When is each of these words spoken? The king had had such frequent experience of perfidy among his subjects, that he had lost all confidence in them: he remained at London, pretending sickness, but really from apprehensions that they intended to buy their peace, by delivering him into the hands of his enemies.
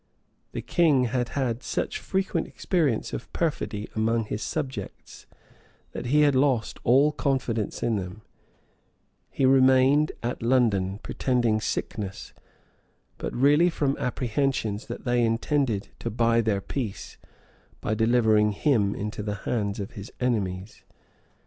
The 0.53 0.63
king 0.63 1.03
had 1.03 1.29
had 1.37 1.61
such 1.61 1.99
frequent 1.99 2.47
experience 2.47 3.13
of 3.13 3.31
perfidy 3.33 3.87
among 3.95 4.25
his 4.25 4.41
subjects, 4.41 5.27
that 5.91 6.07
he 6.07 6.21
had 6.21 6.33
lost 6.33 6.79
all 6.83 7.11
confidence 7.11 7.83
in 7.83 7.97
them: 7.97 8.23
he 9.29 9.45
remained 9.45 10.11
at 10.23 10.41
London, 10.41 10.97
pretending 11.03 11.61
sickness, 11.61 12.33
but 13.19 13.31
really 13.35 13.69
from 13.69 13.95
apprehensions 13.97 14.87
that 14.87 15.05
they 15.05 15.23
intended 15.23 15.89
to 15.99 16.09
buy 16.09 16.41
their 16.41 16.61
peace, 16.61 17.17
by 17.79 17.93
delivering 17.93 18.53
him 18.53 18.95
into 18.95 19.21
the 19.21 19.35
hands 19.45 19.79
of 19.79 19.91
his 19.91 20.11
enemies. 20.19 20.83